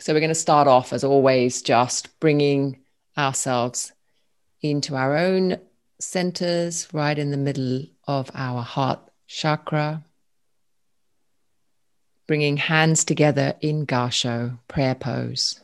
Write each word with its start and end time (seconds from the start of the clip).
So 0.00 0.14
we're 0.14 0.20
going 0.20 0.30
to 0.30 0.34
start 0.34 0.66
off, 0.66 0.94
as 0.94 1.04
always, 1.04 1.60
just 1.60 2.18
bringing 2.20 2.78
ourselves 3.18 3.92
into 4.62 4.96
our 4.96 5.14
own 5.14 5.58
centers 5.98 6.88
right 6.94 7.18
in 7.18 7.30
the 7.30 7.36
middle 7.36 7.84
of 8.06 8.30
our 8.34 8.62
heart 8.62 8.98
chakra. 9.26 10.02
Bringing 12.26 12.56
hands 12.56 13.04
together 13.04 13.56
in 13.60 13.84
Gassho, 13.84 14.58
prayer 14.68 14.94
pose, 14.94 15.60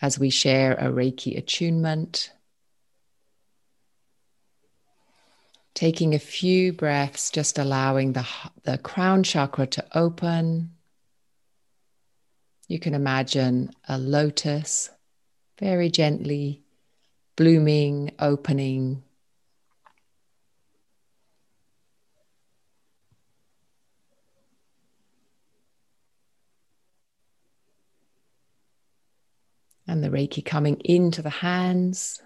as 0.00 0.20
we 0.20 0.30
share 0.30 0.74
a 0.74 0.92
Reiki 0.92 1.36
attunement. 1.36 2.30
Taking 5.74 6.14
a 6.14 6.20
few 6.20 6.72
breaths, 6.72 7.30
just 7.30 7.58
allowing 7.58 8.12
the, 8.12 8.24
the 8.62 8.78
crown 8.78 9.24
chakra 9.24 9.66
to 9.66 9.84
open. 9.92 10.70
You 12.70 12.78
can 12.78 12.94
imagine 12.94 13.72
a 13.88 13.98
lotus 13.98 14.90
very 15.58 15.90
gently 15.90 16.62
blooming, 17.34 18.12
opening. 18.20 19.02
And 29.88 30.04
the 30.04 30.08
Reiki 30.08 30.44
coming 30.44 30.76
into 30.84 31.22
the 31.22 31.28
hands. 31.28 32.22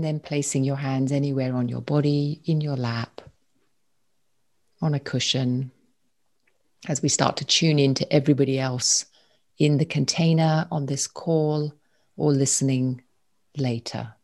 And 0.00 0.06
then 0.06 0.18
placing 0.18 0.64
your 0.64 0.76
hands 0.76 1.12
anywhere 1.12 1.54
on 1.54 1.68
your 1.68 1.82
body, 1.82 2.40
in 2.46 2.62
your 2.62 2.74
lap, 2.74 3.20
on 4.80 4.94
a 4.94 4.98
cushion, 4.98 5.72
as 6.88 7.02
we 7.02 7.10
start 7.10 7.36
to 7.36 7.44
tune 7.44 7.78
in 7.78 7.92
to 7.96 8.10
everybody 8.10 8.58
else 8.58 9.04
in 9.58 9.76
the 9.76 9.84
container 9.84 10.66
on 10.72 10.86
this 10.86 11.06
call 11.06 11.74
or 12.16 12.32
listening 12.32 13.02
later. 13.58 14.14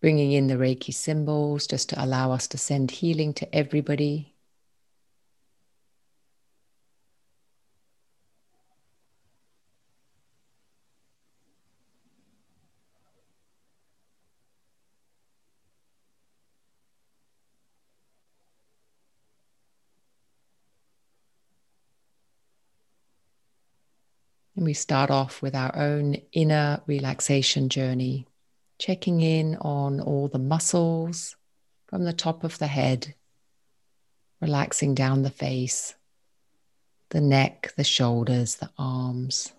Bringing 0.00 0.30
in 0.30 0.46
the 0.46 0.54
Reiki 0.54 0.94
symbols 0.94 1.66
just 1.66 1.88
to 1.88 2.00
allow 2.00 2.30
us 2.30 2.46
to 2.46 2.58
send 2.58 2.92
healing 2.92 3.34
to 3.34 3.52
everybody. 3.52 4.36
And 24.58 24.64
we 24.64 24.74
start 24.74 25.08
off 25.08 25.40
with 25.40 25.54
our 25.54 25.70
own 25.76 26.16
inner 26.32 26.80
relaxation 26.88 27.68
journey, 27.68 28.26
checking 28.76 29.20
in 29.20 29.54
on 29.60 30.00
all 30.00 30.26
the 30.26 30.40
muscles 30.40 31.36
from 31.86 32.02
the 32.02 32.12
top 32.12 32.42
of 32.42 32.58
the 32.58 32.66
head, 32.66 33.14
relaxing 34.40 34.96
down 34.96 35.22
the 35.22 35.30
face, 35.30 35.94
the 37.10 37.20
neck, 37.20 37.72
the 37.76 37.84
shoulders, 37.84 38.56
the 38.56 38.68
arms. 38.76 39.52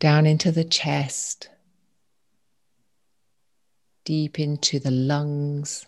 Down 0.00 0.26
into 0.26 0.52
the 0.52 0.64
chest, 0.64 1.48
deep 4.04 4.38
into 4.38 4.78
the 4.78 4.90
lungs, 4.90 5.86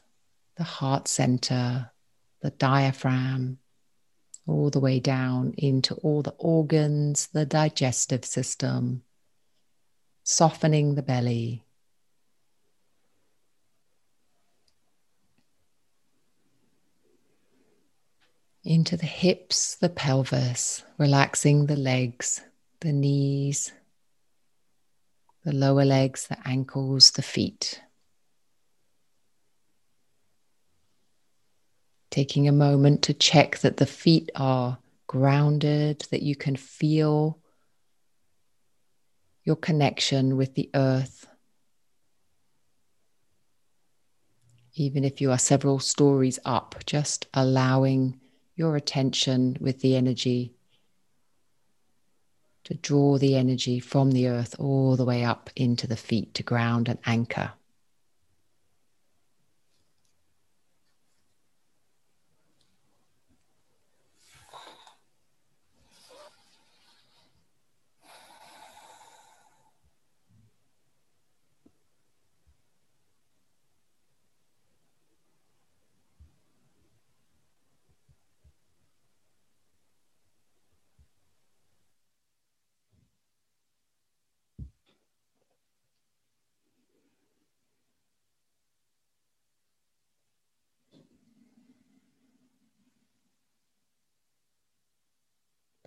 the 0.56 0.64
heart 0.64 1.06
center, 1.06 1.90
the 2.40 2.52
diaphragm 2.52 3.58
all 4.46 4.70
the 4.70 4.80
way 4.80 4.98
down 4.98 5.54
into 5.56 5.94
all 5.96 6.22
the 6.22 6.34
organs, 6.38 7.28
the 7.28 7.46
digestive 7.46 8.24
system, 8.24 9.02
softening 10.24 10.94
the 10.94 11.02
belly. 11.02 11.64
Into 18.64 18.96
the 18.96 19.06
hips, 19.06 19.74
the 19.74 19.88
pelvis, 19.88 20.84
relaxing 20.96 21.66
the 21.66 21.76
legs, 21.76 22.40
the 22.80 22.92
knees, 22.92 23.72
the 25.44 25.52
lower 25.52 25.84
legs, 25.84 26.28
the 26.28 26.38
ankles, 26.46 27.10
the 27.12 27.22
feet. 27.22 27.80
Taking 32.12 32.46
a 32.46 32.52
moment 32.52 33.00
to 33.04 33.14
check 33.14 33.60
that 33.60 33.78
the 33.78 33.86
feet 33.86 34.30
are 34.34 34.76
grounded, 35.06 36.06
that 36.10 36.20
you 36.20 36.36
can 36.36 36.56
feel 36.56 37.38
your 39.44 39.56
connection 39.56 40.36
with 40.36 40.54
the 40.54 40.68
earth. 40.74 41.26
Even 44.74 45.04
if 45.04 45.22
you 45.22 45.30
are 45.30 45.38
several 45.38 45.78
stories 45.78 46.38
up, 46.44 46.74
just 46.84 47.28
allowing 47.32 48.20
your 48.56 48.76
attention 48.76 49.56
with 49.58 49.80
the 49.80 49.96
energy 49.96 50.52
to 52.64 52.74
draw 52.74 53.16
the 53.16 53.36
energy 53.36 53.80
from 53.80 54.12
the 54.12 54.28
earth 54.28 54.54
all 54.58 54.96
the 54.96 55.06
way 55.06 55.24
up 55.24 55.48
into 55.56 55.86
the 55.86 55.96
feet 55.96 56.34
to 56.34 56.42
ground 56.42 56.90
and 56.90 56.98
anchor. 57.06 57.52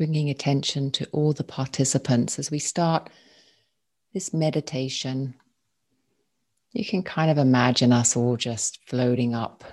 Bringing 0.05 0.29
attention 0.29 0.91
to 0.91 1.07
all 1.11 1.33
the 1.33 1.43
participants 1.43 2.37
as 2.37 2.51
we 2.51 2.59
start 2.59 3.09
this 4.13 4.35
meditation. 4.35 5.33
You 6.73 6.85
can 6.85 7.01
kind 7.01 7.31
of 7.31 7.39
imagine 7.39 7.91
us 7.91 8.15
all 8.15 8.37
just 8.37 8.77
floating 8.85 9.33
up 9.33 9.63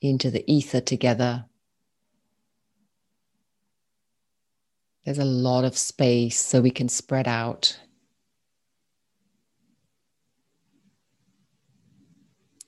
into 0.00 0.28
the 0.28 0.42
ether 0.52 0.80
together. 0.80 1.44
There's 5.04 5.18
a 5.20 5.24
lot 5.24 5.64
of 5.64 5.78
space 5.78 6.40
so 6.40 6.60
we 6.60 6.72
can 6.72 6.88
spread 6.88 7.28
out. 7.28 7.78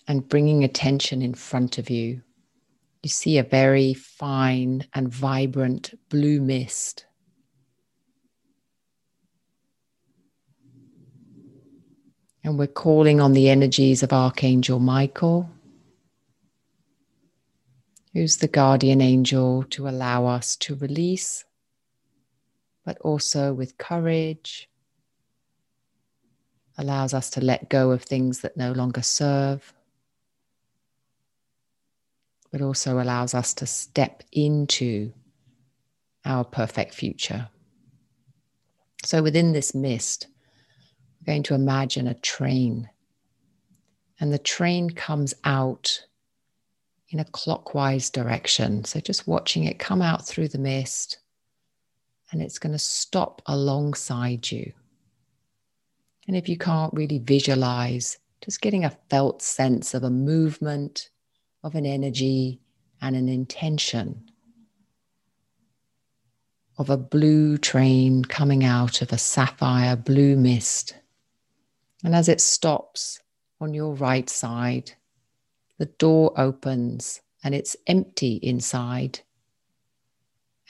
And 0.07 0.29
bringing 0.29 0.62
attention 0.62 1.21
in 1.21 1.35
front 1.35 1.79
of 1.79 1.91
you 1.91 2.23
you 3.03 3.09
see 3.09 3.39
a 3.39 3.43
very 3.43 3.95
fine 3.95 4.87
and 4.95 5.09
vibrant 5.09 5.93
blue 6.09 6.41
mist. 6.41 7.05
And 12.44 12.59
we're 12.59 12.67
calling 12.69 13.21
on 13.21 13.32
the 13.32 13.49
energies 13.49 14.03
of 14.03 14.12
Archangel 14.12 14.79
Michael, 14.79 15.50
who's 18.12 18.37
the 18.37 18.49
guardian 18.49 19.00
angel 19.00 19.65
to 19.71 19.88
allow 19.88 20.26
us 20.26 20.55
to 20.56 20.76
release, 20.76 21.44
but 22.85 22.99
also 22.99 23.53
with 23.53 23.79
courage, 23.79 24.69
allows 26.79 27.15
us 27.15 27.31
to 27.31 27.41
let 27.41 27.69
go 27.69 27.91
of 27.91 28.03
things 28.03 28.41
that 28.41 28.56
no 28.56 28.73
longer 28.73 29.03
serve 29.03 29.73
but 32.52 32.60
also 32.60 33.00
allows 33.00 33.34
us 33.34 33.54
to 33.54 33.66
step 33.66 34.22
into 34.31 35.12
our 36.25 36.44
perfect 36.44 36.94
future. 36.94 37.49
So, 39.04 39.22
within 39.22 39.52
this 39.52 39.75
mist, 39.75 40.28
we're 41.20 41.32
going 41.32 41.43
to 41.44 41.54
imagine 41.54 42.06
a 42.06 42.14
train, 42.14 42.88
and 44.20 44.32
the 44.32 44.38
train 44.38 44.90
comes 44.90 45.34
out 45.43 46.04
in 47.08 47.19
a 47.19 47.25
clockwise 47.25 48.10
direction. 48.10 48.84
So, 48.84 49.00
just 49.00 49.26
watching 49.26 49.64
it 49.64 49.81
come 49.81 50.02
out 50.02 50.26
through 50.26 50.49
the 50.49 50.58
mist 50.58 51.19
and 52.32 52.40
it's 52.40 52.58
going 52.58 52.72
to 52.72 52.78
stop 52.78 53.43
alongside 53.46 54.50
you. 54.50 54.72
And 56.26 56.37
if 56.37 56.49
you 56.49 56.56
can't 56.56 56.94
really 56.94 57.19
visualize, 57.19 58.19
just 58.43 58.60
getting 58.60 58.84
a 58.84 58.96
felt 59.10 59.43
sense 59.43 59.93
of 59.94 60.02
a 60.02 60.10
movement, 60.10 61.10
of 61.62 61.75
an 61.75 61.87
energy, 61.87 62.61
and 63.00 63.17
an 63.17 63.29
intention 63.29 64.31
of 66.79 66.88
a 66.88 66.97
blue 66.97 67.59
train 67.59 68.25
coming 68.25 68.64
out 68.64 69.03
of 69.03 69.12
a 69.12 69.19
sapphire 69.19 69.97
blue 69.97 70.37
mist. 70.37 70.94
And 72.05 72.14
as 72.14 72.29
it 72.29 72.41
stops 72.41 73.20
on 73.61 73.75
your 73.75 73.94
right 73.94 74.29
side, 74.29 74.93
the 75.79 75.87
door 75.87 76.32
opens 76.37 77.20
and 77.44 77.55
it's 77.55 77.76
empty 77.87 78.35
inside. 78.37 79.20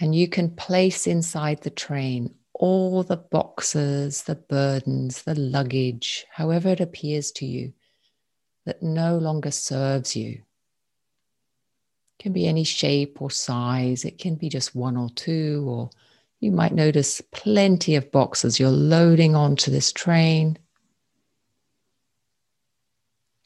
And 0.01 0.15
you 0.15 0.27
can 0.29 0.57
place 0.57 1.07
inside 1.07 1.63
the 1.63 1.71
train 1.71 2.35
all 2.55 3.03
the 3.03 3.17
boxes, 3.17 4.23
the 4.23 4.35
burdens, 4.35 5.23
the 5.23 5.35
luggage, 5.39 6.27
however 6.31 6.71
it 6.71 6.81
appears 6.81 7.31
to 7.33 7.47
you, 7.47 7.73
that 8.65 8.83
no 8.83 9.19
longer 9.19 9.51
serves 9.51 10.15
you. 10.17 10.43
It 12.19 12.23
can 12.23 12.33
be 12.33 12.47
any 12.47 12.65
shape 12.65 13.21
or 13.21 13.31
size, 13.31 14.05
it 14.05 14.19
can 14.19 14.37
be 14.37 14.49
just 14.49 14.75
one 14.75 14.97
or 14.97 15.11
two, 15.11 15.65
or 15.69 15.91
you 16.41 16.51
might 16.51 16.75
notice 16.75 17.21
plenty 17.31 17.95
of 17.95 18.11
boxes 18.11 18.59
you're 18.59 18.71
loading 18.71 19.35
onto 19.35 19.71
this 19.71 19.93
train. 19.93 20.59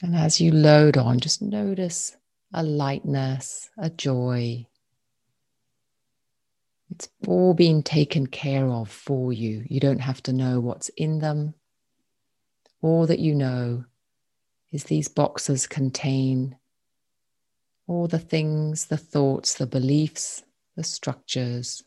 And 0.02 0.14
as 0.14 0.40
you 0.40 0.52
load 0.52 0.96
on, 0.96 1.20
just 1.20 1.40
notice 1.42 2.16
a 2.52 2.62
lightness, 2.62 3.70
a 3.78 3.90
joy. 3.90 4.66
It's 6.90 7.08
all 7.26 7.54
being 7.54 7.82
taken 7.82 8.26
care 8.26 8.66
of 8.68 8.90
for 8.90 9.32
you. 9.32 9.64
You 9.68 9.80
don't 9.80 10.00
have 10.00 10.22
to 10.24 10.32
know 10.32 10.60
what's 10.60 10.88
in 10.90 11.18
them. 11.18 11.54
All 12.80 13.06
that 13.06 13.18
you 13.18 13.34
know 13.34 13.84
is 14.70 14.84
these 14.84 15.08
boxes 15.08 15.66
contain 15.66 16.56
all 17.86 18.08
the 18.08 18.18
things, 18.18 18.86
the 18.86 18.96
thoughts, 18.96 19.54
the 19.54 19.66
beliefs, 19.66 20.42
the 20.76 20.84
structures 20.84 21.84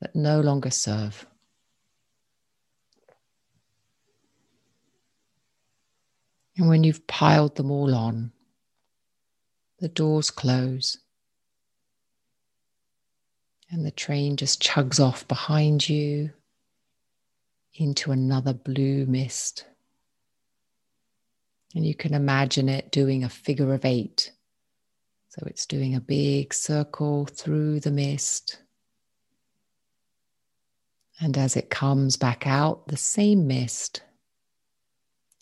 that 0.00 0.16
no 0.16 0.40
longer 0.40 0.70
serve. 0.70 1.26
And 6.56 6.68
when 6.68 6.84
you've 6.84 7.06
piled 7.06 7.56
them 7.56 7.70
all 7.70 7.94
on, 7.94 8.32
the 9.80 9.88
doors 9.88 10.30
close 10.30 10.98
and 13.70 13.84
the 13.84 13.90
train 13.90 14.36
just 14.36 14.62
chugs 14.62 15.00
off 15.00 15.26
behind 15.26 15.88
you 15.88 16.30
into 17.74 18.12
another 18.12 18.52
blue 18.52 19.04
mist. 19.06 19.66
And 21.74 21.84
you 21.84 21.94
can 21.94 22.14
imagine 22.14 22.68
it 22.68 22.92
doing 22.92 23.24
a 23.24 23.28
figure 23.28 23.74
of 23.74 23.84
eight. 23.84 24.30
So 25.34 25.42
it's 25.48 25.66
doing 25.66 25.96
a 25.96 26.00
big 26.00 26.54
circle 26.54 27.26
through 27.26 27.80
the 27.80 27.90
mist. 27.90 28.60
And 31.18 31.36
as 31.36 31.56
it 31.56 31.70
comes 31.70 32.16
back 32.16 32.46
out, 32.46 32.86
the 32.86 32.96
same 32.96 33.48
mist 33.48 34.02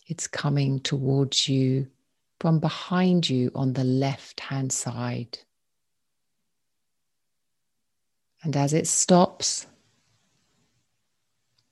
it's 0.07 0.25
coming 0.25 0.79
towards 0.79 1.47
you 1.47 1.85
from 2.39 2.59
behind 2.59 3.29
you 3.29 3.51
on 3.53 3.73
the 3.73 3.83
left 3.83 4.39
hand 4.39 4.73
side. 4.73 5.37
And 8.41 8.57
as 8.57 8.73
it 8.73 8.87
stops, 8.87 9.67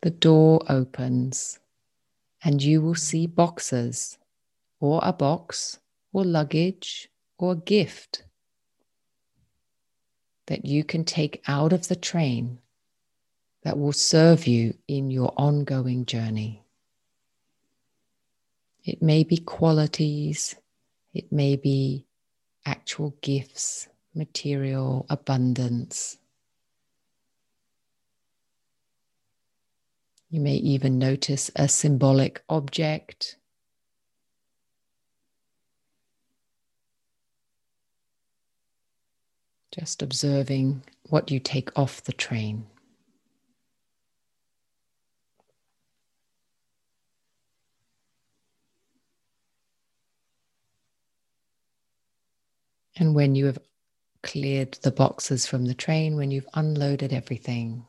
the 0.01 0.11
door 0.11 0.61
opens 0.69 1.57
and 2.43 2.61
you 2.61 2.83
will 2.83 2.93
see 2.93 3.25
boxes 3.25 4.19
or 4.79 4.99
a 5.01 5.11
box 5.11 5.79
or 6.13 6.23
luggage 6.23 7.10
or 7.41 7.53
a 7.53 7.55
gift 7.55 8.23
that 10.45 10.65
you 10.65 10.83
can 10.83 11.03
take 11.03 11.41
out 11.47 11.73
of 11.73 11.87
the 11.87 11.95
train 11.95 12.59
that 13.63 13.77
will 13.77 13.93
serve 13.93 14.45
you 14.45 14.75
in 14.87 15.09
your 15.09 15.33
ongoing 15.37 16.05
journey. 16.05 16.63
It 18.83 19.01
may 19.01 19.23
be 19.23 19.37
qualities, 19.37 20.55
it 21.13 21.31
may 21.31 21.55
be 21.55 22.05
actual 22.65 23.15
gifts, 23.21 23.87
material, 24.13 25.05
abundance. 25.09 26.17
You 30.29 30.41
may 30.41 30.55
even 30.55 30.97
notice 30.97 31.49
a 31.55 31.67
symbolic 31.67 32.43
object. 32.49 33.37
Just 39.71 40.01
observing 40.01 40.83
what 41.09 41.31
you 41.31 41.39
take 41.39 41.77
off 41.77 42.03
the 42.03 42.11
train. 42.11 42.67
And 52.97 53.15
when 53.15 53.33
you 53.35 53.45
have 53.45 53.57
cleared 54.21 54.73
the 54.83 54.91
boxes 54.91 55.47
from 55.47 55.65
the 55.65 55.73
train, 55.73 56.15
when 56.15 56.31
you've 56.31 56.47
unloaded 56.53 57.13
everything 57.13 57.85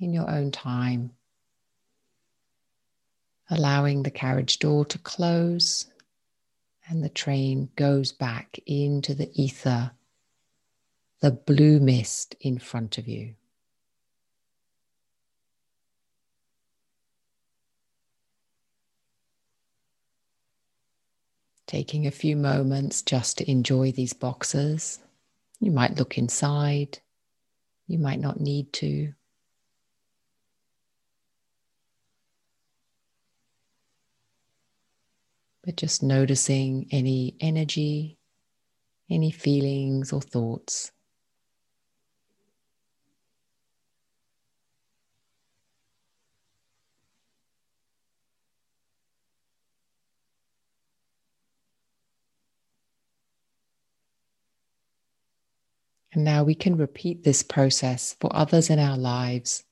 in 0.00 0.12
your 0.12 0.28
own 0.28 0.50
time, 0.50 1.12
allowing 3.48 4.02
the 4.02 4.10
carriage 4.10 4.58
door 4.58 4.84
to 4.86 4.98
close 4.98 5.86
and 6.88 7.02
the 7.02 7.08
train 7.08 7.70
goes 7.76 8.12
back 8.12 8.58
into 8.66 9.14
the 9.14 9.30
ether, 9.34 9.92
the 11.24 11.30
blue 11.30 11.80
mist 11.80 12.36
in 12.42 12.58
front 12.58 12.98
of 12.98 13.08
you. 13.08 13.34
taking 21.66 22.06
a 22.06 22.10
few 22.10 22.36
moments 22.36 23.00
just 23.00 23.38
to 23.38 23.50
enjoy 23.50 23.90
these 23.90 24.12
boxes. 24.12 25.00
You 25.60 25.72
might 25.72 25.96
look 25.98 26.18
inside, 26.18 26.98
you 27.88 27.98
might 27.98 28.20
not 28.20 28.38
need 28.38 28.70
to. 28.74 29.14
But 35.64 35.76
just 35.76 36.02
noticing 36.02 36.86
any 36.90 37.34
energy, 37.40 38.18
any 39.10 39.30
feelings 39.30 40.12
or 40.12 40.20
thoughts. 40.20 40.92
And 56.14 56.22
now 56.22 56.44
we 56.44 56.54
can 56.54 56.76
repeat 56.76 57.24
this 57.24 57.42
process 57.42 58.14
for 58.20 58.34
others 58.34 58.70
in 58.70 58.78
our 58.78 58.96
lives 58.96 59.64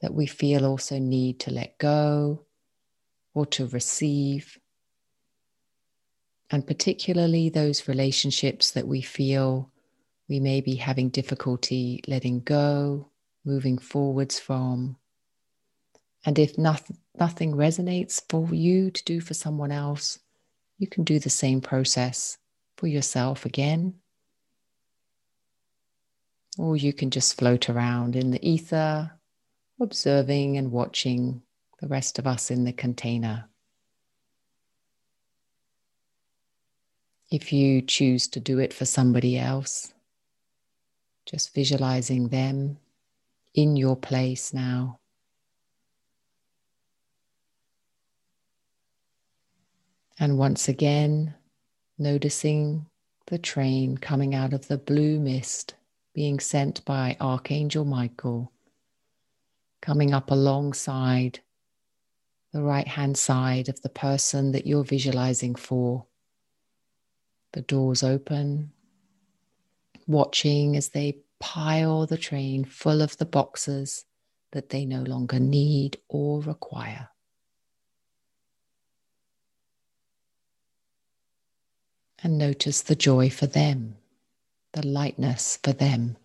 that 0.00 0.12
we 0.12 0.26
feel 0.26 0.66
also 0.66 0.98
need 0.98 1.38
to 1.40 1.52
let 1.52 1.78
go 1.78 2.44
or 3.32 3.46
to 3.46 3.66
receive. 3.68 4.58
And 6.50 6.66
particularly 6.66 7.48
those 7.48 7.86
relationships 7.86 8.72
that 8.72 8.88
we 8.88 9.00
feel 9.00 9.70
we 10.28 10.40
may 10.40 10.60
be 10.60 10.74
having 10.74 11.10
difficulty 11.10 12.02
letting 12.08 12.40
go, 12.40 13.08
moving 13.44 13.78
forwards 13.78 14.40
from. 14.40 14.96
And 16.24 16.40
if 16.40 16.58
nothing, 16.58 16.98
nothing 17.20 17.52
resonates 17.52 18.20
for 18.28 18.52
you 18.52 18.90
to 18.90 19.04
do 19.04 19.20
for 19.20 19.34
someone 19.34 19.70
else, 19.70 20.18
you 20.78 20.88
can 20.88 21.04
do 21.04 21.20
the 21.20 21.30
same 21.30 21.60
process 21.60 22.36
for 22.76 22.88
yourself 22.88 23.46
again 23.46 23.94
or 26.58 26.76
you 26.76 26.92
can 26.92 27.10
just 27.10 27.38
float 27.38 27.68
around 27.68 28.16
in 28.16 28.30
the 28.30 28.48
ether, 28.48 29.12
observing 29.80 30.56
and 30.56 30.72
watching 30.72 31.42
the 31.80 31.88
rest 31.88 32.18
of 32.18 32.26
us 32.26 32.50
in 32.50 32.64
the 32.64 32.72
container. 32.72 33.48
If 37.30 37.52
you 37.52 37.82
choose 37.82 38.28
to 38.28 38.40
do 38.40 38.58
it 38.58 38.72
for 38.72 38.84
somebody 38.84 39.38
else, 39.38 39.92
just 41.26 41.54
visualizing 41.54 42.28
them 42.28 42.78
in 43.54 43.76
your 43.76 43.96
place 43.96 44.54
now. 44.54 45.00
And 50.18 50.38
once 50.38 50.68
again, 50.68 51.34
noticing 51.98 52.86
the 53.26 53.38
train 53.38 53.98
coming 53.98 54.34
out 54.34 54.52
of 54.52 54.68
the 54.68 54.78
blue 54.78 55.18
mist 55.18 55.74
being 56.16 56.40
sent 56.40 56.82
by 56.86 57.14
Archangel 57.20 57.84
Michael 57.84 58.50
coming 59.82 60.14
up 60.14 60.30
alongside 60.30 61.40
the 62.54 62.62
right 62.62 62.88
hand 62.88 63.18
side 63.18 63.68
of 63.68 63.82
the 63.82 63.90
person 63.90 64.52
that 64.52 64.66
you're 64.66 64.82
visualizing 64.82 65.54
for. 65.54 66.06
The 67.52 67.60
doors 67.60 68.02
open, 68.02 68.72
watching 70.06 70.74
as 70.74 70.88
they 70.88 71.18
pile 71.38 72.06
the 72.06 72.16
train 72.16 72.64
full 72.64 73.02
of 73.02 73.18
the 73.18 73.26
boxes 73.26 74.06
that 74.52 74.70
they 74.70 74.86
no 74.86 75.02
longer 75.02 75.38
need 75.38 75.98
or 76.08 76.40
require. 76.40 77.10
And 82.22 82.38
notice 82.38 82.80
the 82.80 82.96
joy 82.96 83.28
for 83.28 83.46
them, 83.46 83.96
the 84.76 84.86
lightness 84.86 85.58
for 85.62 85.72
them. 85.72 86.18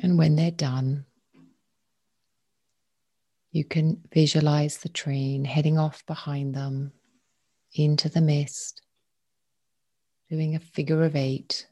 And 0.00 0.18
when 0.18 0.34
they're 0.34 0.50
done, 0.50 1.04
you 3.52 3.64
can 3.64 4.02
visualize 4.12 4.78
the 4.78 4.88
train 4.88 5.44
heading 5.44 5.78
off 5.78 6.04
behind 6.06 6.56
them 6.56 6.90
into 7.74 8.08
the 8.08 8.20
mist, 8.20 8.82
doing 10.28 10.56
a 10.56 10.58
figure 10.58 11.04
of 11.04 11.14
eight, 11.14 11.68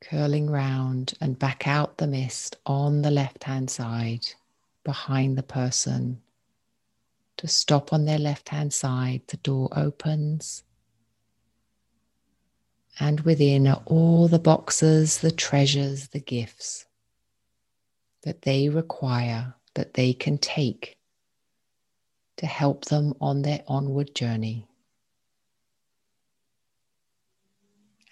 curling 0.00 0.50
round 0.50 1.14
and 1.20 1.38
back 1.38 1.66
out 1.66 1.98
the 1.98 2.06
mist 2.06 2.56
on 2.66 3.02
the 3.02 3.10
left 3.10 3.44
hand 3.44 3.70
side 3.70 4.26
behind 4.84 5.36
the 5.36 5.42
person. 5.42 6.20
To 7.38 7.48
stop 7.48 7.92
on 7.92 8.04
their 8.04 8.18
left 8.18 8.48
hand 8.48 8.72
side, 8.72 9.22
the 9.28 9.36
door 9.38 9.68
opens 9.72 10.64
and 12.98 13.20
within 13.20 13.66
are 13.66 13.82
all 13.84 14.28
the 14.28 14.38
boxes, 14.38 15.18
the 15.18 15.30
treasures, 15.30 16.08
the 16.08 16.20
gifts 16.20 16.86
that 18.22 18.42
they 18.42 18.68
require, 18.68 19.54
that 19.74 19.94
they 19.94 20.12
can 20.12 20.38
take 20.38 20.96
to 22.38 22.46
help 22.46 22.86
them 22.86 23.14
on 23.20 23.42
their 23.42 23.62
onward 23.66 24.14
journey. 24.14 24.66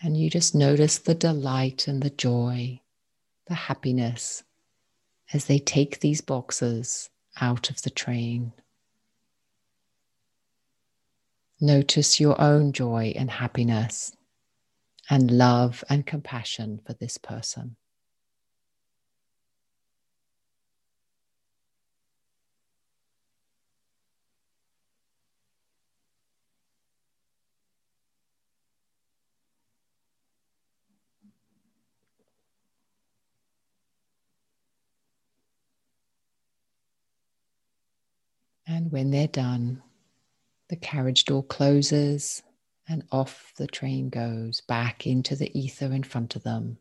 And 0.04 0.18
you 0.18 0.28
just 0.28 0.54
notice 0.54 0.98
the 0.98 1.14
delight 1.14 1.88
and 1.88 2.02
the 2.02 2.10
joy, 2.10 2.82
the 3.46 3.54
happiness 3.54 4.42
as 5.32 5.46
they 5.46 5.58
take 5.58 6.00
these 6.00 6.20
boxes 6.20 7.08
out 7.40 7.70
of 7.70 7.80
the 7.80 7.88
train. 7.88 8.52
Notice 11.58 12.20
your 12.20 12.38
own 12.38 12.74
joy 12.74 13.14
and 13.16 13.30
happiness 13.30 14.14
and 15.08 15.30
love 15.30 15.82
and 15.88 16.04
compassion 16.04 16.82
for 16.86 16.92
this 16.92 17.16
person. 17.16 17.76
And 38.66 38.83
when 38.94 39.10
they're 39.10 39.26
done, 39.26 39.82
the 40.68 40.76
carriage 40.76 41.24
door 41.24 41.42
closes 41.42 42.44
and 42.88 43.02
off 43.10 43.52
the 43.56 43.66
train 43.66 44.08
goes 44.08 44.60
back 44.60 45.04
into 45.04 45.34
the 45.34 45.50
ether 45.58 45.86
in 45.86 46.04
front 46.04 46.36
of 46.36 46.44
them. 46.44 46.78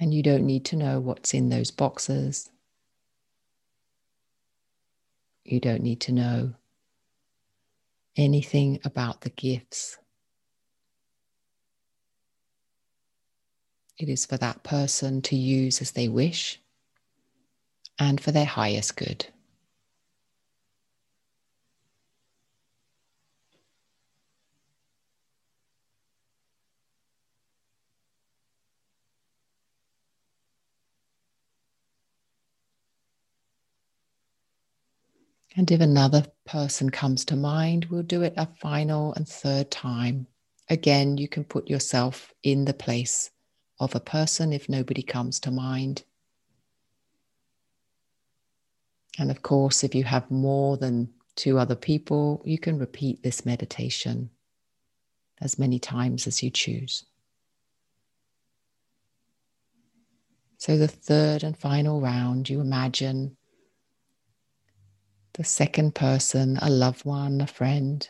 And 0.00 0.14
you 0.14 0.22
don't 0.22 0.46
need 0.46 0.64
to 0.64 0.76
know 0.76 0.98
what's 0.98 1.34
in 1.34 1.50
those 1.50 1.70
boxes. 1.70 2.48
You 5.44 5.60
don't 5.60 5.82
need 5.82 6.00
to 6.00 6.12
know 6.12 6.54
anything 8.16 8.80
about 8.82 9.20
the 9.20 9.30
gifts. 9.30 9.98
It 13.98 14.08
is 14.08 14.24
for 14.24 14.38
that 14.38 14.62
person 14.62 15.20
to 15.20 15.36
use 15.36 15.82
as 15.82 15.90
they 15.90 16.08
wish 16.08 16.62
and 17.98 18.20
for 18.20 18.32
their 18.32 18.44
highest 18.46 18.96
good. 18.96 19.26
And 35.54 35.70
if 35.70 35.78
another 35.82 36.24
person 36.46 36.88
comes 36.88 37.22
to 37.26 37.36
mind, 37.36 37.84
we'll 37.90 38.02
do 38.02 38.22
it 38.22 38.32
a 38.38 38.46
final 38.46 39.12
and 39.12 39.28
third 39.28 39.70
time. 39.70 40.26
Again, 40.70 41.18
you 41.18 41.28
can 41.28 41.44
put 41.44 41.68
yourself 41.68 42.32
in 42.42 42.64
the 42.64 42.72
place 42.72 43.30
of 43.78 43.94
a 43.94 44.00
person 44.00 44.54
if 44.54 44.70
nobody 44.70 45.02
comes 45.02 45.38
to 45.40 45.50
mind. 45.50 46.04
And 49.18 49.30
of 49.30 49.42
course, 49.42 49.82
if 49.82 49.94
you 49.94 50.04
have 50.04 50.30
more 50.30 50.76
than 50.76 51.08
two 51.34 51.58
other 51.58 51.74
people, 51.74 52.40
you 52.44 52.58
can 52.58 52.78
repeat 52.78 53.22
this 53.22 53.44
meditation 53.44 54.30
as 55.40 55.58
many 55.58 55.78
times 55.78 56.26
as 56.26 56.42
you 56.42 56.50
choose. 56.50 57.04
So, 60.56 60.76
the 60.76 60.88
third 60.88 61.44
and 61.44 61.56
final 61.56 62.00
round, 62.00 62.48
you 62.48 62.60
imagine 62.60 63.36
the 65.34 65.44
second 65.44 65.94
person, 65.94 66.58
a 66.60 66.68
loved 66.68 67.04
one, 67.04 67.40
a 67.40 67.46
friend, 67.46 68.08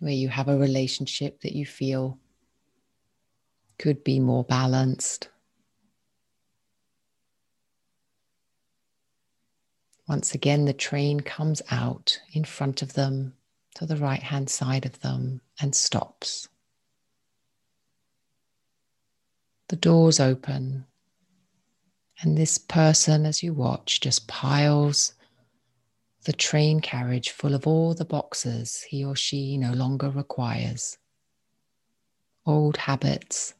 where 0.00 0.12
you 0.12 0.28
have 0.28 0.48
a 0.48 0.58
relationship 0.58 1.40
that 1.42 1.52
you 1.52 1.64
feel 1.64 2.18
could 3.78 4.02
be 4.02 4.18
more 4.18 4.42
balanced. 4.42 5.28
Once 10.12 10.34
again, 10.34 10.66
the 10.66 10.74
train 10.74 11.20
comes 11.20 11.62
out 11.70 12.20
in 12.34 12.44
front 12.44 12.82
of 12.82 12.92
them 12.92 13.32
to 13.74 13.86
the 13.86 13.96
right 13.96 14.22
hand 14.22 14.50
side 14.50 14.84
of 14.84 15.00
them 15.00 15.40
and 15.58 15.74
stops. 15.74 16.50
The 19.68 19.76
doors 19.76 20.20
open, 20.20 20.84
and 22.20 22.36
this 22.36 22.58
person, 22.58 23.24
as 23.24 23.42
you 23.42 23.54
watch, 23.54 24.00
just 24.00 24.28
piles 24.28 25.14
the 26.24 26.34
train 26.34 26.80
carriage 26.80 27.30
full 27.30 27.54
of 27.54 27.66
all 27.66 27.94
the 27.94 28.04
boxes 28.04 28.82
he 28.82 29.02
or 29.02 29.16
she 29.16 29.56
no 29.56 29.72
longer 29.72 30.10
requires, 30.10 30.98
old 32.44 32.76
habits, 32.76 33.54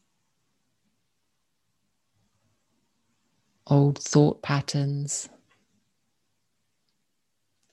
old 3.66 3.98
thought 3.98 4.42
patterns, 4.42 5.30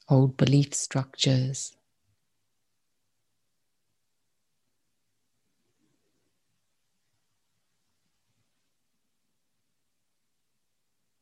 old 0.09 0.37
belief 0.37 0.73
structures. 0.73 1.75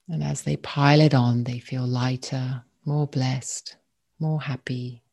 And 0.10 0.24
as 0.24 0.44
they 0.44 0.56
pile 0.56 1.02
it 1.02 1.14
on, 1.14 1.44
they 1.44 1.60
feel 1.60 1.86
lighter 1.86 2.64
more 2.86 3.08
blessed, 3.08 3.76
more 4.20 4.42
happy. 4.42 5.04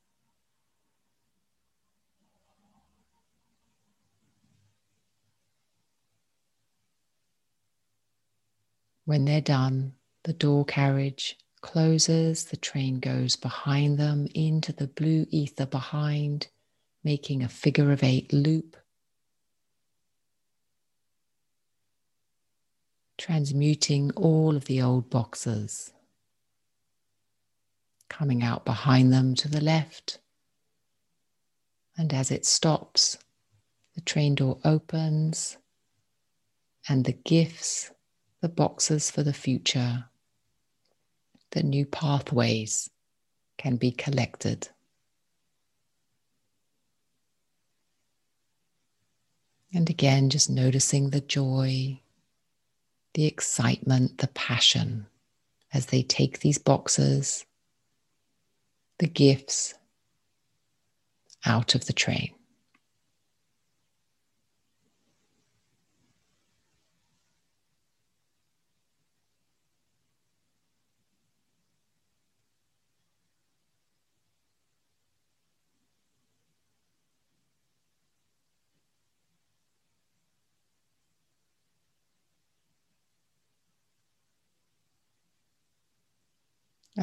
When 9.05 9.25
they're 9.25 9.41
done, 9.41 9.95
the 10.23 10.33
door 10.33 10.65
carriage 10.65 11.37
closes, 11.65 12.45
the 12.45 12.59
train 12.59 13.01
goes 13.01 13.37
behind 13.37 13.99
them 13.99 14.29
into 14.35 14.71
the 14.71 14.87
blue 14.87 15.27
ether 15.31 15.65
behind, 15.65 16.47
making 17.03 17.43
a 17.43 17.49
figure 17.49 17.91
of 17.91 18.05
eight 18.05 18.31
loop. 18.35 18.77
Transmuting 23.17 24.11
all 24.11 24.57
of 24.57 24.67
the 24.67 24.83
old 24.83 25.09
boxes 25.09 25.95
coming 28.11 28.43
out 28.43 28.67
behind 28.67 29.11
them 29.11 29.35
to 29.35 29.49
the 29.49 29.63
left. 29.63 30.19
And 31.97 32.13
as 32.13 32.31
it 32.31 32.45
stops, 32.45 33.17
the 33.95 34.03
train 34.03 34.35
door 34.35 34.59
opens 34.67 35.57
and 36.87 37.07
the 37.07 37.13
gifts, 37.13 37.91
the 38.43 38.51
boxes 38.51 39.11
for 39.11 39.23
the 39.23 39.33
future, 39.33 40.05
the 41.55 41.63
new 41.63 41.87
pathways 41.87 42.91
can 43.59 43.77
be 43.77 43.93
collected. 43.93 44.69
And 49.73 49.89
again, 49.89 50.31
just 50.31 50.51
noticing 50.51 51.11
the 51.11 51.21
joy, 51.21 52.01
the 53.15 53.27
excitement, 53.27 54.19
the 54.19 54.29
passion 54.29 55.07
as 55.73 55.87
they 55.87 56.03
take 56.03 56.41
these 56.41 56.59
boxes, 56.59 57.45
the 58.99 59.09
gifts 59.09 59.75
out 61.45 61.77
of 61.77 61.87
the 61.87 61.93
train. 61.93 62.34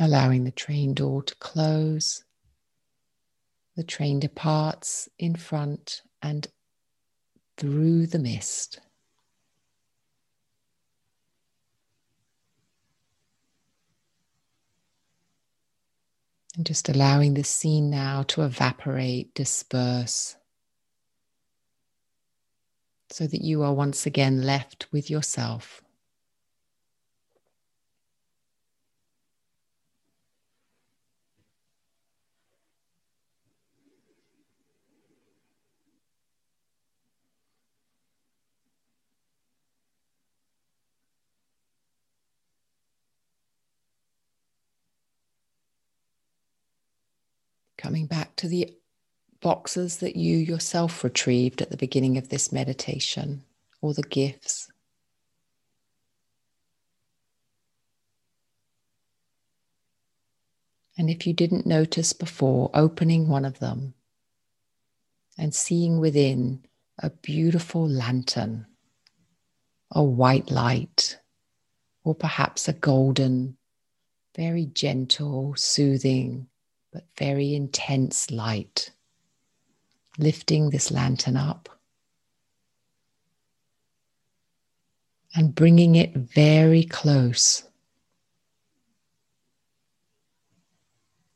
Allowing 0.01 0.43
the 0.43 0.51
train 0.51 0.95
door 0.95 1.21
to 1.21 1.35
close. 1.35 2.23
The 3.75 3.83
train 3.83 4.19
departs 4.19 5.07
in 5.19 5.35
front 5.35 6.01
and 6.23 6.47
through 7.55 8.07
the 8.07 8.17
mist. 8.17 8.79
And 16.57 16.65
just 16.65 16.89
allowing 16.89 17.35
the 17.35 17.43
scene 17.43 17.91
now 17.91 18.23
to 18.23 18.41
evaporate, 18.41 19.35
disperse, 19.35 20.35
so 23.11 23.27
that 23.27 23.41
you 23.41 23.61
are 23.61 23.73
once 23.73 24.05
again 24.07 24.41
left 24.41 24.91
with 24.91 25.11
yourself. 25.11 25.83
Coming 47.91 48.05
back 48.05 48.37
to 48.37 48.47
the 48.47 48.73
boxes 49.41 49.97
that 49.97 50.15
you 50.15 50.37
yourself 50.37 51.03
retrieved 51.03 51.61
at 51.61 51.71
the 51.71 51.75
beginning 51.75 52.17
of 52.17 52.29
this 52.29 52.49
meditation, 52.49 53.43
or 53.81 53.93
the 53.93 54.03
gifts. 54.03 54.71
And 60.97 61.09
if 61.09 61.27
you 61.27 61.33
didn't 61.33 61.65
notice 61.65 62.13
before, 62.13 62.71
opening 62.73 63.27
one 63.27 63.43
of 63.43 63.59
them 63.59 63.93
and 65.37 65.53
seeing 65.53 65.99
within 65.99 66.63
a 66.97 67.09
beautiful 67.09 67.85
lantern, 67.85 68.67
a 69.91 70.01
white 70.01 70.49
light, 70.49 71.19
or 72.05 72.15
perhaps 72.15 72.69
a 72.69 72.73
golden, 72.73 73.57
very 74.33 74.67
gentle, 74.67 75.55
soothing 75.57 76.47
but 76.91 77.05
very 77.17 77.53
intense 77.55 78.31
light, 78.31 78.91
lifting 80.17 80.69
this 80.69 80.91
lantern 80.91 81.37
up 81.37 81.69
and 85.35 85.55
bringing 85.55 85.95
it 85.95 86.13
very 86.13 86.83
close. 86.83 87.63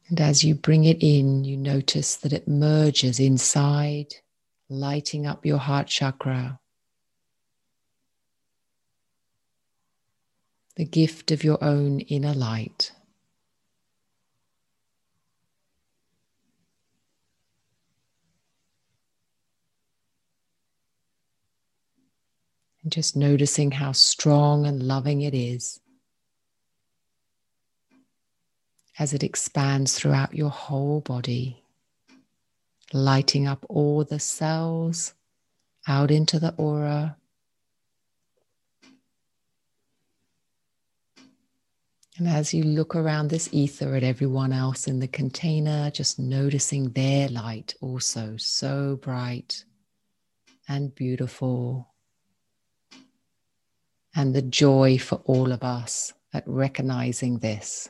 And 0.08 0.22
as 0.22 0.44
you 0.44 0.54
bring 0.54 0.84
it 0.84 1.02
in, 1.02 1.44
you 1.44 1.58
notice 1.58 2.16
that 2.18 2.34
it 2.34 2.48
merges 2.48 3.20
inside, 3.20 4.14
lighting 4.70 5.26
up 5.26 5.46
your 5.46 5.58
heart 5.58 5.88
chakra. 5.88 6.60
The 10.76 10.86
gift 10.86 11.32
of 11.32 11.44
your 11.44 11.64
own 11.64 12.02
inner 12.02 12.34
light. 12.34 12.92
And 22.86 22.92
just 22.92 23.16
noticing 23.16 23.72
how 23.72 23.94
strong 23.94 24.68
and 24.68 24.84
loving 24.84 25.22
it 25.22 25.34
is 25.34 25.80
as 29.00 29.12
it 29.12 29.24
expands 29.24 29.96
throughout 29.96 30.36
your 30.36 30.52
whole 30.52 31.02
body, 31.02 31.64
lighting 32.94 33.48
up 33.48 33.66
all 33.70 34.04
the 34.04 34.20
cells 34.20 35.16
out 35.88 36.12
into 36.12 36.38
the 36.38 36.54
aura. 36.58 37.18
And 42.20 42.28
as 42.28 42.54
you 42.54 42.64
look 42.64 42.96
around 42.96 43.32
this 43.32 43.50
ether 43.52 43.96
at 43.96 44.04
everyone 44.04 44.54
else 44.54 44.88
in 44.88 45.00
the 45.00 45.08
container, 45.08 45.90
just 45.90 46.20
noticing 46.20 46.92
their 46.92 47.30
light 47.30 47.74
also 47.82 48.38
so 48.38 49.00
bright 49.02 49.66
and 50.70 50.94
beautiful 50.94 51.95
and 54.16 54.34
the 54.34 54.42
joy 54.42 54.98
for 54.98 55.22
all 55.26 55.52
of 55.52 55.64
us 55.64 56.14
at 56.34 56.44
recognizing 56.48 57.40
this. 57.40 57.90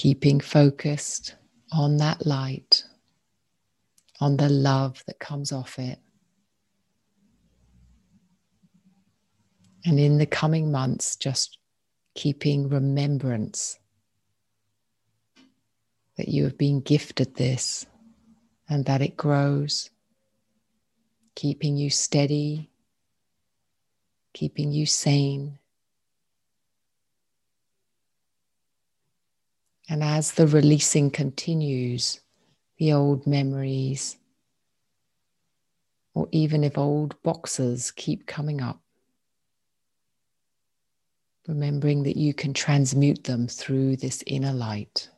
Keeping 0.00 0.40
focused 0.40 1.34
on 1.72 1.98
that 1.98 2.24
light, 2.24 2.84
on 4.18 4.38
the 4.38 4.48
love 4.48 5.02
that 5.06 5.18
comes 5.18 5.52
off 5.52 5.78
it. 5.78 5.98
And 9.84 10.00
in 10.00 10.16
the 10.16 10.24
coming 10.24 10.72
months, 10.72 11.16
just 11.16 11.58
keeping 12.14 12.70
remembrance 12.70 13.78
that 16.16 16.28
you 16.28 16.44
have 16.44 16.56
been 16.56 16.80
gifted 16.80 17.34
this 17.34 17.84
and 18.70 18.86
that 18.86 19.02
it 19.02 19.18
grows, 19.18 19.90
keeping 21.34 21.76
you 21.76 21.90
steady, 21.90 22.70
keeping 24.32 24.72
you 24.72 24.86
sane. 24.86 25.59
And 29.90 30.04
as 30.04 30.30
the 30.30 30.46
releasing 30.46 31.10
continues, 31.10 32.20
the 32.78 32.92
old 32.92 33.26
memories, 33.26 34.18
or 36.14 36.28
even 36.30 36.62
if 36.62 36.78
old 36.78 37.20
boxes 37.24 37.90
keep 37.90 38.24
coming 38.24 38.60
up, 38.60 38.80
remembering 41.48 42.04
that 42.04 42.16
you 42.16 42.32
can 42.32 42.54
transmute 42.54 43.24
them 43.24 43.48
through 43.48 43.96
this 43.96 44.22
inner 44.28 44.52
light. 44.52 45.08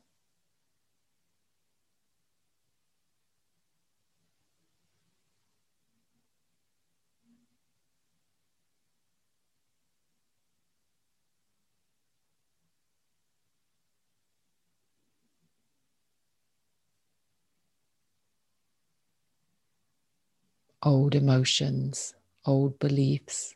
Old 20.82 21.14
emotions, 21.14 22.14
old 22.44 22.78
beliefs, 22.78 23.54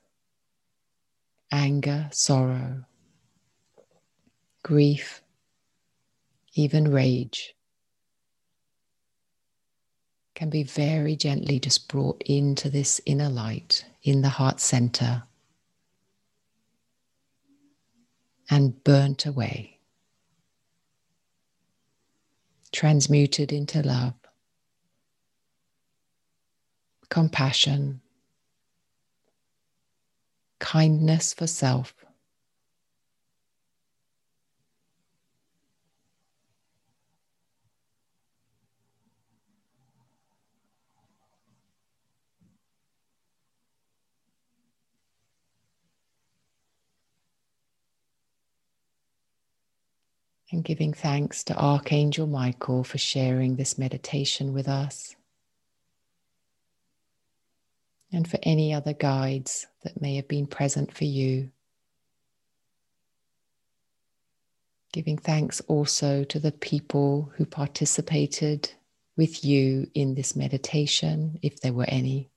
anger, 1.51 2.09
sorrow, 2.12 2.85
grief, 4.62 5.23
even 6.55 6.91
rage 6.91 7.55
can 10.35 10.51
be 10.51 10.62
very 10.62 11.17
gently 11.17 11.59
just 11.59 11.89
brought 11.89 12.23
into 12.27 12.69
this 12.69 13.01
inner 13.07 13.29
light 13.31 13.85
in 14.03 14.21
the 14.21 14.29
heart 14.29 14.61
center 14.61 15.23
and 18.51 18.85
burnt 18.85 19.25
away, 19.27 19.79
transmuted 22.71 23.51
into 23.51 23.83
love, 23.83 24.15
compassion, 27.09 28.01
kindness 30.61 31.35
for 31.35 31.47
self. 31.47 31.95
And 50.53 50.62
giving 50.62 50.92
thanks 50.92 51.42
to 51.45 51.57
Archangel 51.57 52.29
Michael 52.29 52.85
for 52.85 52.99
sharing 52.99 53.57
this 53.57 53.77
meditation 53.79 54.53
with 54.53 54.69
us. 54.69 55.15
And 58.16 58.26
for 58.26 58.38
any 58.44 58.72
other 58.72 58.94
guides 58.94 59.66
that 59.85 60.00
may 60.00 60.16
have 60.16 60.26
been 60.26 60.46
present 60.46 60.90
for 60.90 61.05
you. 61.05 61.50
Giving 64.94 65.18
thanks 65.18 65.61
also 65.68 66.24
to 66.24 66.40
the 66.40 66.50
people 66.50 67.31
who 67.37 67.44
participated 67.44 68.72
with 69.18 69.44
you 69.44 69.90
in 69.92 70.14
this 70.14 70.35
meditation, 70.35 71.38
if 71.42 71.61
there 71.61 71.74
were 71.74 71.85
any. 71.88 72.31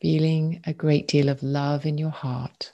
feeling 0.00 0.62
a 0.66 0.74
great 0.74 1.08
deal 1.08 1.30
of 1.30 1.42
love 1.42 1.86
in 1.86 1.96
your 1.96 2.10
heart. 2.10 2.73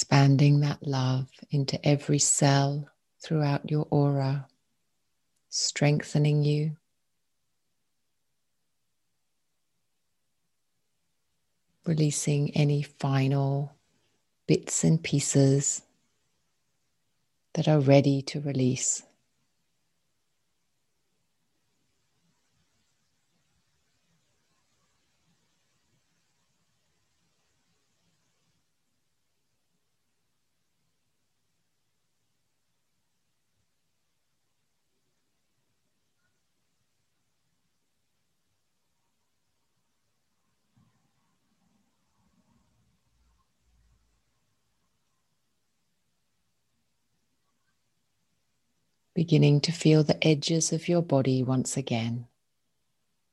Expanding 0.00 0.60
that 0.60 0.86
love 0.86 1.28
into 1.50 1.78
every 1.86 2.18
cell 2.18 2.88
throughout 3.22 3.70
your 3.70 3.86
aura, 3.90 4.48
strengthening 5.50 6.42
you. 6.42 6.78
releasing 11.84 12.50
any 12.56 12.80
final 12.80 13.74
bits 14.46 14.84
and 14.84 15.02
pieces 15.02 15.82
that 17.52 17.68
are 17.68 17.80
ready 17.80 18.22
to 18.22 18.40
release. 18.40 19.02
Beginning 49.14 49.60
to 49.60 49.72
feel 49.72 50.04
the 50.04 50.26
edges 50.26 50.72
of 50.72 50.88
your 50.88 51.02
body 51.02 51.42
once 51.42 51.76
again, 51.76 52.26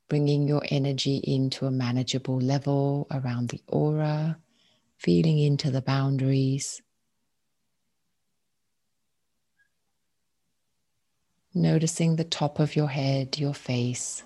bringing 0.08 0.48
your 0.48 0.62
energy 0.70 1.18
into 1.18 1.66
a 1.66 1.70
manageable 1.70 2.40
level 2.40 3.06
around 3.12 3.50
the 3.50 3.60
aura, 3.68 4.38
feeling 4.96 5.38
into 5.38 5.70
the 5.70 5.80
boundaries. 5.80 6.82
Noticing 11.54 12.16
the 12.16 12.24
top 12.24 12.58
of 12.58 12.74
your 12.74 12.88
head, 12.88 13.38
your 13.38 13.54
face, 13.54 14.24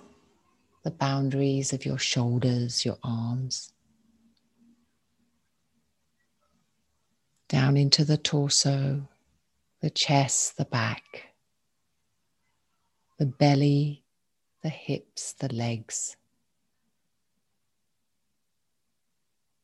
the 0.85 0.91
boundaries 0.91 1.73
of 1.73 1.85
your 1.85 1.99
shoulders, 1.99 2.85
your 2.85 2.99
arms. 3.03 3.73
Down 7.49 7.77
into 7.77 8.05
the 8.05 8.17
torso, 8.17 9.07
the 9.83 9.91
chest, 9.91 10.57
the 10.57 10.65
back 10.65 11.32
the 13.23 13.27
belly, 13.27 14.03
the 14.65 14.69
hips, 14.69 15.35
the 15.35 15.55
legs. 15.55 16.17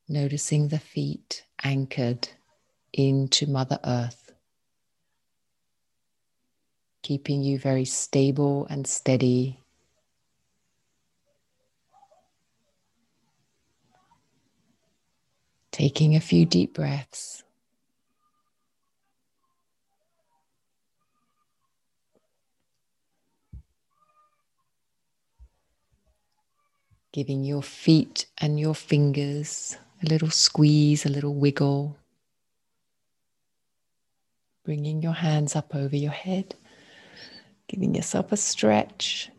Noticing 0.08 0.68
the 0.68 0.78
feet 0.78 1.44
anchored 1.64 2.28
into 2.92 3.48
Mother 3.48 3.80
Earth, 3.82 4.30
keeping 7.02 7.42
you 7.42 7.58
very 7.58 7.84
stable 7.84 8.64
and 8.70 8.86
steady. 8.86 9.58
Taking 15.72 16.14
a 16.14 16.20
few 16.20 16.46
deep 16.46 16.74
breaths. 16.74 17.42
Giving 27.18 27.42
your 27.42 27.64
feet 27.64 28.26
and 28.38 28.60
your 28.60 28.76
fingers 28.76 29.76
a 30.04 30.06
little 30.06 30.30
squeeze, 30.30 31.04
a 31.04 31.08
little 31.08 31.34
wiggle. 31.34 31.98
Bringing 34.64 35.02
your 35.02 35.14
hands 35.14 35.56
up 35.56 35.74
over 35.74 35.96
your 35.96 36.12
head, 36.12 36.54
giving 37.66 37.96
yourself 37.96 38.30
a 38.30 38.36
stretch. 38.36 39.32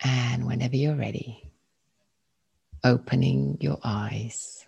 And 0.00 0.48
whenever 0.48 0.74
you're 0.74 0.96
ready, 0.96 1.48
opening 2.82 3.56
your 3.60 3.78
eyes. 3.84 4.65